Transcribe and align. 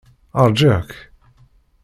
Ṛjiɣ-k. 0.49 0.91